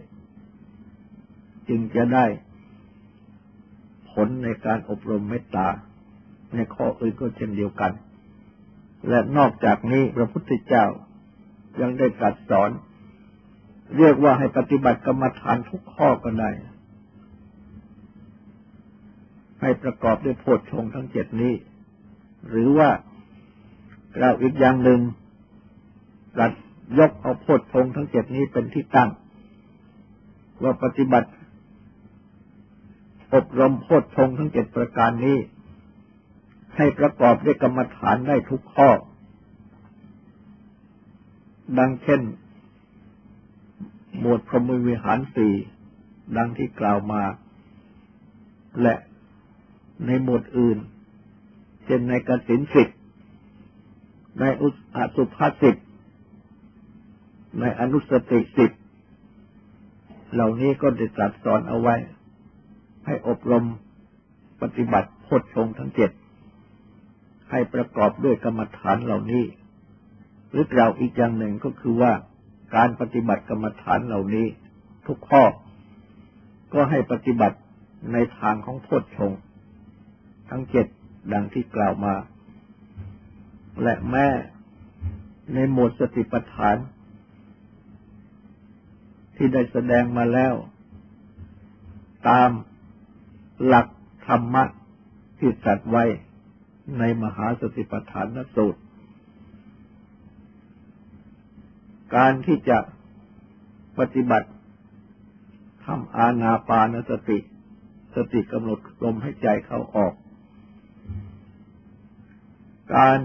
[1.69, 2.25] จึงจะได้
[4.11, 5.67] ผลในการอบรมเมตตา
[6.53, 7.91] ในข้ออื่นก็เช่นเดียวกัน
[9.09, 10.85] และนอกจากนี้พระพุทธเจ้า
[11.81, 12.69] ยังได้ตรัสสอน
[13.97, 16.49] เรียกว่าให้ปฏิบัติกรรมฐานทุกข้อก็ได้
[19.63, 21.53] ให้ประกอบด้วยโพชฌงทั้งเจ็ดนี้
[22.49, 22.89] หรือว่า
[24.17, 24.99] เราวอีกอย่างหนึ่ง
[26.39, 26.53] รัด
[26.99, 29.09] ยกเอาโพธิพงทั้งเจ็ดนี้เป็นที่ตั้ง
[30.63, 31.29] ว่าปฏิบัติ
[33.33, 35.37] อบรมโพธิพงทั้งเจ็ดประการนี้
[36.77, 38.89] ให้ประกอบด้วยกรรมฐานได้ทุกข้อ
[41.77, 42.21] ดังเช่น
[44.19, 45.53] หมวดพรหมวิหารสี่
[46.37, 47.23] ดังที่กล่าวมา
[48.81, 48.95] และ
[50.05, 50.77] ในหมวดอื่น
[51.85, 52.97] เช่นในกสินสิทธิ์
[54.39, 54.67] ในอุ
[55.15, 55.85] สุภาสิทธิ์
[57.59, 58.81] ในอนุสติสิทธิ์
[60.33, 61.95] เหล่านี้ก็ได้ตรัสสอนเอาไว้
[63.05, 63.65] ให้อบรม
[64.61, 66.11] ปฏิบัติโพชงทั้งเจ็ด
[67.51, 69.43] ให้ประกอบด้วยกรรมฐานเหล่านี้
[70.49, 72.13] หรือกล่าวอีกอย่างหนึ่งก็คือว่า
[72.75, 74.47] การปฏิบัติกรรมฐานเหล่านี้
[75.07, 75.43] ทุกข้อ
[76.73, 77.57] ก็ให้ปฏิบัติ
[78.13, 79.31] ในทางของโพชง
[80.49, 80.87] ทั้งเจ็ด
[81.33, 82.15] ดังที่กล่าวมา
[83.83, 84.27] และแม่
[85.53, 86.77] ในหมวดสติปัฏฐาน
[89.35, 90.53] ที่ได้แสดงมาแล้ว
[92.29, 92.49] ตาม
[93.65, 93.87] หลัก
[94.27, 94.63] ธรรมะ
[95.39, 96.03] ที่จัดไว้
[96.99, 98.81] ในมหาสติปัฏฐานนสูตร
[102.15, 102.77] การที่จะ
[103.99, 104.49] ปฏิบัติ
[105.85, 107.39] ทำอาณาปานสติ
[108.15, 110.13] สติกำหนดลมให้ใจเข้าออก
[112.95, 113.19] การ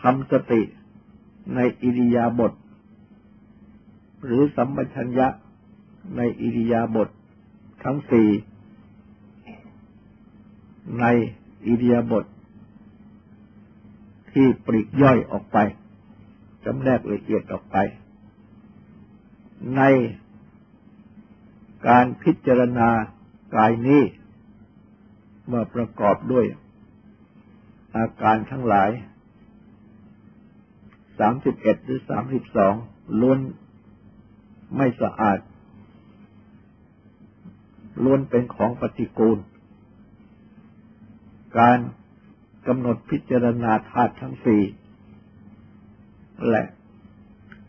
[0.00, 0.62] ทำสติ
[1.54, 2.52] ในอิริยาบถ
[4.24, 5.28] หรือสัมปชัญญะ
[6.16, 7.08] ในอิริยาบถ
[7.84, 8.28] ทั้งสี่
[11.00, 11.04] ใน
[11.66, 12.24] อิริยาบถ
[14.32, 15.58] ที่ปริกย่อยออกไป
[16.64, 17.76] จำแนกละเอียดออกไป
[19.76, 19.82] ใน
[21.88, 22.88] การพิจารณา
[23.56, 24.02] กายนี้
[25.48, 26.46] เมื่อประกอบด้วย
[27.96, 28.90] อาการทั้งหลาย
[31.18, 32.74] สามสิบเอ็ดหรือสามสิบสอง
[33.20, 33.38] ล้วน
[34.76, 35.38] ไม่สะอาด
[38.04, 39.38] ล้วนเป็นของปฏิกูล
[41.58, 41.78] การ
[42.66, 44.62] กำหนดพิจารณาธาตุทั้งสี่
[46.48, 46.62] และ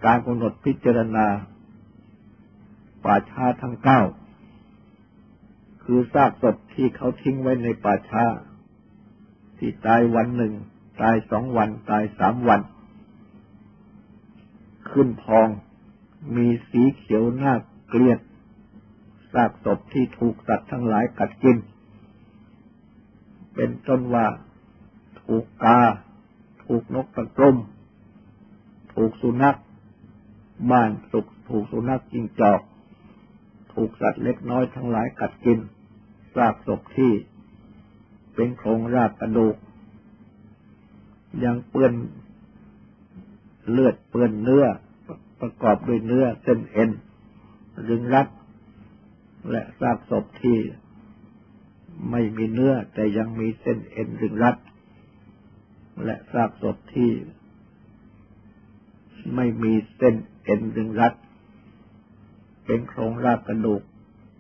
[0.06, 1.28] การกำหนดพิจารณา
[3.04, 4.02] ป่าชาทั้งเก้า
[5.86, 8.26] คือซากศพที่เขาทิ้งไว้ในป่าช้า
[9.58, 10.54] ที่ตายวันหนึ่ง
[11.02, 12.62] ตายสองวัน ตายสามวัน
[14.92, 15.48] ขึ้นพอง
[16.36, 17.54] มีสีเขียวหน้า
[17.90, 18.20] เกลียด
[19.34, 21.58] ซากศพที่ถูกสัตว์ทั้งหลายกัดกิน
[23.56, 24.28] เป็นต้นว่า
[25.24, 25.80] ถูกกา
[26.66, 27.58] ถูกนกตะกรม
[28.94, 29.60] ถูกสุนัข
[30.72, 32.62] บ้านสุกถูกสุนัขจิงจอก
[33.74, 35.60] ถูกสัตว์เล็กน้อยทั้งหลายกัดกิน
[36.36, 37.14] ซากศพที่
[38.36, 39.56] เป็นโครงรากกระดูก
[41.44, 41.94] ยังเปื้อน
[43.72, 44.66] เลือดเปื้อนเนื้อ
[45.40, 46.90] ประกอบด้วยเนื้อเส้นเอ็น
[47.88, 48.28] รึงรัด
[49.52, 50.58] และซากศพที่
[52.12, 54.56] ไม่มีเนื้อแต่ยังมีเส้นเอ็นรึงรัด
[56.06, 57.12] และซากศพที่
[59.36, 61.14] ไม่มีเส้นเอ็นรึงรัด
[62.66, 63.82] เป็นโครงรากกระดูก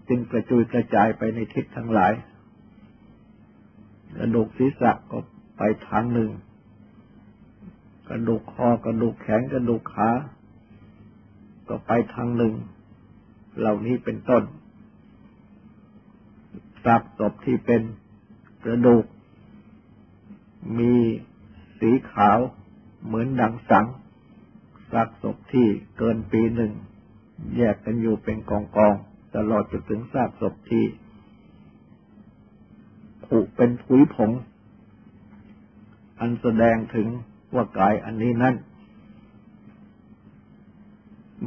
[0.08, 2.14] จึงกระจุยกระจายไปในทิศทั้งหลาย
[4.18, 5.20] กระดูกศีรษะก็
[5.58, 6.32] ไปทางหนึ่ง
[8.10, 10.10] กระดูกคอกระดูกแขนกระดูกขา
[11.70, 12.54] ก็ไปทางหนึ่ง
[13.60, 14.44] เหล่านี้เป็นต้น
[16.84, 17.82] ซากศพที่เป็น
[18.66, 19.06] กระดูก
[20.80, 20.94] มี
[21.80, 22.40] สีขาว
[23.06, 23.88] เหมือนดังสัง
[24.92, 26.72] ซากศพที่เกินปีหนึ่ง
[27.58, 28.96] แยกกันอยู่เป็นกองกอง
[29.36, 30.86] ตลอดจนถึงซากศพที่
[33.26, 34.32] ผุเป็นผุยผง
[36.20, 37.08] อันแสดงถึง
[37.56, 38.56] ว่ากายอันนี้นั้น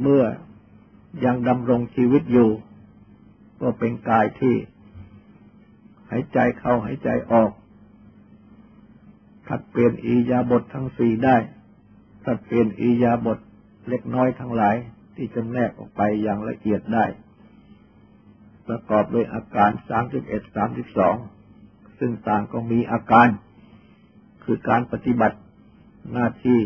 [0.01, 0.23] เมื่อ
[1.25, 2.49] ยังดำรงชีวิตอยู่
[3.61, 4.55] ก็เป็นกายที่
[6.09, 7.51] หายใจเข้าหายใจออก
[9.47, 11.37] ถัดเปลี่ยนอียาบททั้งสี่ได้
[12.25, 13.39] ถัดเปลี่ยนอียาบท
[13.89, 14.75] เล็กน้อยทั้งหลาย
[15.15, 17.05] ที่จำแนกออกไปอย่างละเอียดได้
[18.69, 21.15] ประกอบด้วยอาการสามสิบเอ็ดสามสิบสอง
[21.99, 23.27] ซึ่งต่างก็มีอาการ
[24.43, 25.37] คือการปฏิบัติ
[26.13, 26.61] หน้าที่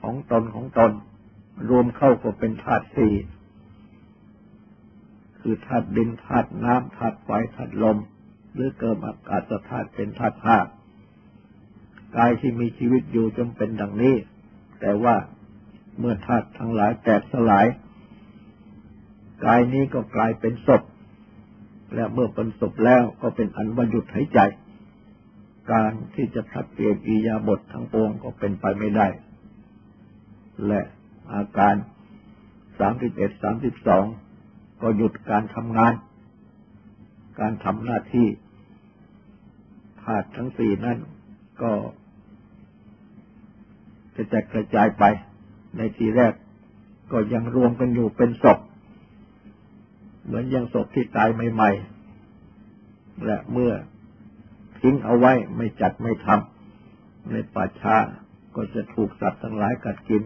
[0.00, 0.92] ของตนของตน
[1.70, 3.14] รวมเข้าก็เป็นธาตุสี่
[5.40, 7.98] คือธาตุดินธาตุน้ำธาตุไฟธาตุลม
[8.54, 10.70] หรือเกิดอากาศธาตุเป็นธาตุธาตุ
[12.16, 14.14] กายที่มีชีวิตอยู่จำเป็นดังนี้
[14.80, 15.16] แต่ว่า
[15.98, 17.66] เมื่อธาตุทั้งหลายแตกสลาย
[19.44, 20.82] กายนี้ก็กลายเป็นศพ
[21.94, 24.40] และเมื่อเป็นศพแล้วก็เป็นอันว่าหยุดหายใจ
[25.72, 29.08] การที่จะทัดเปลี่ยนอิยาบททั้งปวงก็เป็นไปไม่ได้
[30.66, 30.82] และ
[31.32, 31.74] อาการ
[32.78, 34.04] สามสิบเอ็ดสามสิบสอง
[34.82, 35.94] ก็หยุดการทำงาน
[37.40, 38.28] การทำหน้าที่
[40.02, 40.98] ธาตุทั้งสี่นั้น
[41.62, 41.72] ก็
[44.14, 45.04] จะแตกกระจายไป
[45.76, 46.34] ในทีแรก
[47.12, 48.58] ก็ยังรวมกันอยู่เป็นศพ
[50.24, 53.72] เหมือนยังศพที่ตายใหม่ๆ และเมื่อ
[54.80, 57.96] ทิ้งเอาไว้ไม่จัดไม่ทำในป่าช้า
[58.56, 60.22] ก็จะถูกสัตว์ทั้งหลายกัดกิน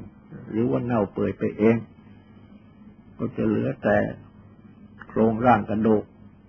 [0.50, 1.76] หรือว่าเน่าเปื่อยไปเอง
[3.18, 3.96] ก็จะเหลือแต่
[5.08, 6.04] โครงร่างกระดูก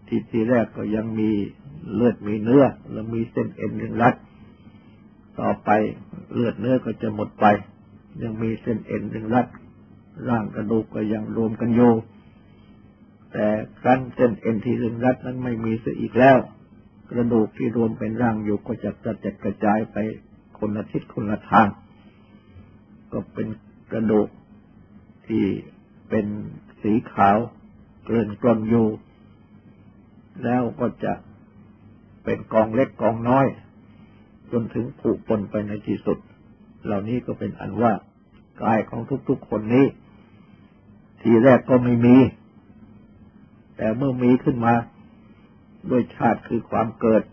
[0.08, 1.30] ที่ทีแรกก็ยังมี
[1.94, 4.16] เลือดมีเนื้อ และมีเส้นเอ็นรึงรัด
[5.40, 5.70] ต่อไป
[6.34, 7.46] เลือดเนื้อก็จะหมดไป
[8.22, 9.48] ยังมีเส้นเอ็นเป็นรัด
[10.30, 11.92] ร่างกระดูกก็ยังรวมกันอยู่
[13.38, 13.50] แต่
[13.82, 16.38] ครั้นเส้นเอ็นที่รึงรัดนั้นไม่มีเสียอีกแล้ว
[17.10, 19.98] กระดูกที่รวมเป็นร่างอยู่ก็จะกระจัดกระจายไป
[20.58, 21.68] คนละทิศคนละทาง
[23.12, 23.48] ก็เป็น
[23.92, 24.30] กระดูก
[25.28, 25.44] ที่
[26.10, 26.26] เป็น
[26.82, 27.38] สีขาว
[28.04, 28.88] เกลื่อนกลนอยู่
[30.44, 31.14] แล้วก็จะ
[32.24, 33.48] เป็นกองเล็กกองน้อย
[34.52, 36.18] จนถึงผุปนไปในที่สุด
[36.86, 37.94] เหล่านี้ก็เป็นอันว่า
[38.64, 39.86] กายของทุกๆคนนี้
[41.22, 42.18] ทีแรกก็ไม่มี
[43.78, 44.74] แต่เมื่อมีขึ้นมา
[45.92, 47.24] ด้วยชาติคือความเกิด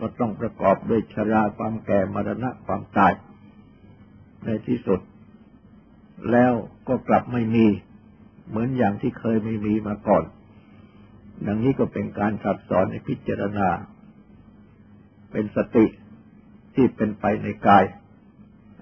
[0.00, 3.12] ก็ต้องประกอบด้วยชราความแก่มรณะความตาย
[4.44, 5.00] ในที่สุด
[6.30, 6.52] แล้ว
[6.88, 7.66] ก็กลับไม่มี
[8.48, 10.24] เหมือนอย่างที่เคยไม่มีมาก่อน
[11.46, 13.68] ดังนี้ก็เป็นการสับสอนในพิจารณา
[15.30, 15.86] เป็นสติ
[16.74, 17.84] ที่เป็นไปในกาย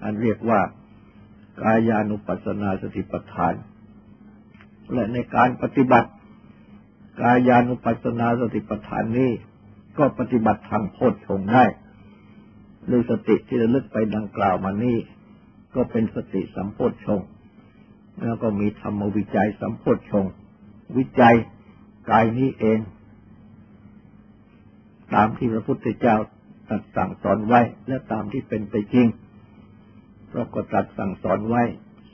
[0.03, 0.61] อันเรียกว่า
[1.61, 3.53] กายานุปัสสนาสติปัฏฐาน
[4.93, 6.09] และในการปฏิบัติ
[7.19, 9.31] กายานุปัสสนาสติปัฏฐานนี้
[9.97, 11.63] ก็ปฏิบัติทางโพชฌงได้
[12.91, 14.97] ด้วยสติที่ระลึกไปดังกล่าวมานี้
[15.75, 17.21] ก็เป็นสติสัมโพชฌง
[18.21, 20.25] แล้วก็มีธรรมวิจัยสัมโพชฌง
[20.97, 21.35] วิจัย
[22.09, 22.79] กายนี้เอง
[25.13, 26.15] ตามที่พระพุทธเจ้า
[26.69, 29.07] ตรัสสั่งสอนไว้ และตามที่เป็นไปจริง
[30.31, 31.63] เราก็ตรัสสั่งสอนไว้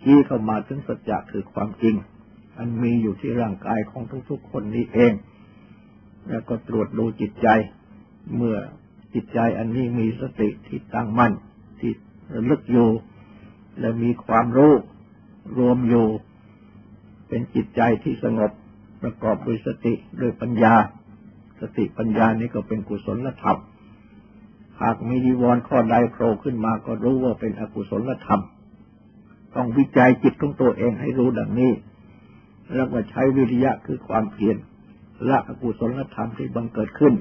[0.01, 1.95] ชี้เข้ามาถึงสัจจะคือความจริง
[2.57, 5.13] อันมีอยู่ที่ร่างกายของทุกๆคนนี้เอง
[6.29, 7.47] แล้วก็ตรวจดูจิตใจ
[8.35, 8.57] เมื่อ
[9.13, 11.33] จิตใจอันนี้มีสติที่ตั้งมั่น
[11.79, 11.91] ที่
[12.49, 12.89] ลึกอยู่
[13.79, 14.73] และมีความรู้
[15.57, 16.07] รวมอยู่
[17.27, 18.51] เป็นจิตใจที่สงบ
[19.01, 20.75] ประกอบด้วยสติด้วยปัญญา
[21.61, 23.59] สติปัญญานี้ก็เป็นกุศลธรรม
[24.81, 28.41] หากมีดีวรข้อใดโผล่ขึ้นมาก็รู้ว่าเป็นอกุศลธรรม
[29.55, 31.71] ต้องวิจัยจิตของตัวเองให้รู้ดังนี้
[32.73, 34.57] แล้วก็ใช้วิริยะคือความเพียร
[35.29, 37.13] ละอกุศลธรรมที่บังเกิดขึ้น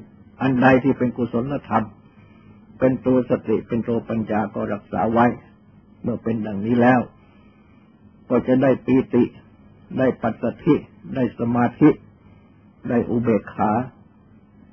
[0.43, 1.84] อันใดที่เป็นกุศลธรรม
[2.78, 5.26] เป็นตัวสติเป็นตัวปัญญาก็รักษาไว้
[6.03, 7.01] เมื่อเป็นดังนี้แล้ว
[8.30, 9.24] ก็จะได้ปีติ
[9.99, 10.74] ได้ปัสสธิ
[11.14, 11.90] ได้สมาธิ
[12.88, 13.70] ได้อุเบกขา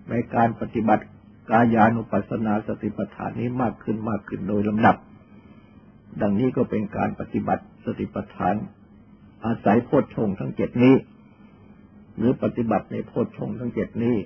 [0.10, 1.04] ในการปฏิบัติ
[1.50, 4.96] กายานุปัสสนาสติปัฏฐานนี้มากขึ้นมากขึ้นโดยลำดับ
[6.22, 8.56] ดังนี้ก็เป็นการปฏิบัติสติปัฏฐาน
[9.46, 10.96] อาศัยโพชฌงทั้งเจ็ดนี้
[12.18, 14.18] หรือปฏิบัติในโพชฌงทั้งเจ็ดนี้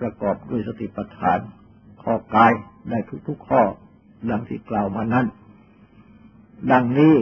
[0.00, 1.38] ประกอบด้วยสติปัฏฐาน
[2.02, 2.52] ข้อกาย
[2.90, 2.98] ได้
[3.28, 3.62] ทุกๆข้อ
[4.30, 5.26] ดังที่กล่าวมานั้น
[6.72, 7.14] ดังนี้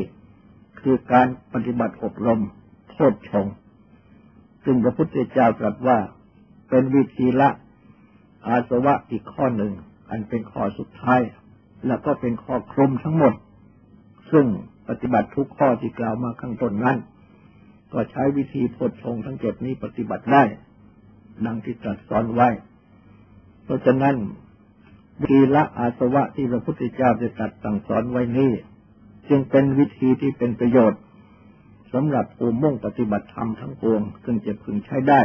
[0.81, 2.41] คือการปฏิบัติอบรม
[2.91, 3.47] โพชฌง
[4.65, 5.99] ซึ่งพระพุทธเจ้าตรัสว่า
[6.69, 7.51] เป็นวิธีละ
[8.47, 9.73] อาสวะอีกข้อหนึ่ง
[10.11, 11.21] อันเป็นข้อสุดท้าย
[11.87, 13.35] แล้วก็เป็นข้อคลุมทั้งหมด
[14.31, 14.47] ซึ่ง
[14.89, 16.97] ปฏิบัติทุกข้อที่กล่าวมาข้างต้นนั้น
[17.93, 20.43] ก็ใช้วิธีพดชงทั้งเจ็ดนี้ปฏิบัติได้
[21.47, 22.49] ดังที่ตรัสสอนไว้
[23.64, 24.16] เพราะฉะนั้น
[25.20, 28.53] วิธีละอาสวะที่พระพุทธเจ้าได้ตรัสสั่งสอนไว้นี้
[29.28, 31.01] จึงเป็นวิธีที่เป็นประโยชน์
[31.93, 35.22] สำหรับผู้มุ่งปฏิบัติธรรมทั้งปวงซึ่งจะพึงใช้ได้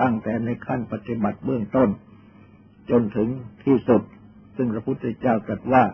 [0.00, 1.88] ตั้งแต่ในขั้นปฏิบัติเบื้องต้น
[2.90, 3.28] จนถึง
[3.64, 4.02] ที่สุด
[4.56, 5.84] ซึ่งพระพุทธเจ้าตรัสว่า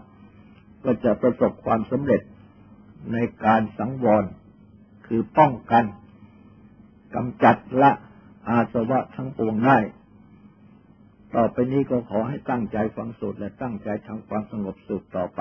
[0.84, 2.22] ก็จะประสบความสำเร็จ
[3.12, 4.24] ในการสังวร
[5.06, 5.84] คือป้องกัน
[7.14, 7.90] กำจัดละ
[8.48, 9.78] อาสวะทั้งปวงได้
[11.34, 15.40] ต่อไปนี้ก็ขอให้ตั้งใจฟังสูตรและตั้งใจทำความสงบสุขต่อไป